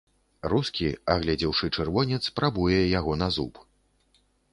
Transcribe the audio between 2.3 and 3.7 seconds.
прабуе яго на зуб.